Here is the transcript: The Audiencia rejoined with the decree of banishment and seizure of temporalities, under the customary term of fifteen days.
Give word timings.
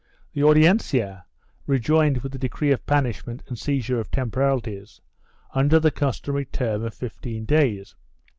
The 0.33 0.41
Audiencia 0.41 1.27
rejoined 1.67 2.23
with 2.23 2.31
the 2.31 2.39
decree 2.39 2.71
of 2.71 2.83
banishment 2.87 3.43
and 3.47 3.55
seizure 3.59 3.99
of 3.99 4.09
temporalities, 4.09 4.99
under 5.53 5.79
the 5.79 5.91
customary 5.91 6.45
term 6.45 6.83
of 6.83 6.95
fifteen 6.95 7.45
days. 7.45 7.93